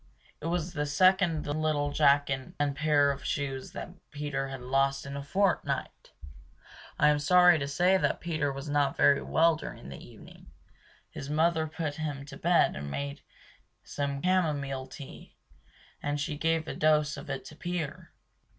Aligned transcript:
It 0.41 0.47
was 0.47 0.73
the 0.73 0.87
second 0.87 1.45
little 1.45 1.91
jacket 1.91 2.53
and 2.59 2.75
pair 2.75 3.11
of 3.11 3.23
shoes 3.23 3.73
that 3.73 3.91
Peter 4.09 4.47
had 4.47 4.61
lost 4.63 5.05
in 5.05 5.15
a 5.15 5.21
fortnight! 5.21 6.09
I 6.97 7.09
am 7.09 7.19
sorry 7.19 7.59
to 7.59 7.67
say 7.67 7.97
that 7.97 8.19
Peter 8.19 8.51
was 8.51 8.67
not 8.67 8.97
very 8.97 9.21
well 9.21 9.55
during 9.55 9.89
the 9.89 10.03
evening. 10.03 10.47
His 11.11 11.29
mother 11.29 11.67
put 11.67 11.97
him 11.97 12.25
to 12.25 12.35
bed 12.37 12.75
and 12.75 12.89
made 12.89 13.21
some 13.83 14.23
camomile 14.23 14.87
tea; 14.87 15.35
and 16.01 16.19
she 16.19 16.35
gave 16.35 16.67
a 16.67 16.73
dose 16.73 17.15
of 17.15 17.29
it 17.29 17.45
to 17.45 17.55
Peter! 17.55 18.11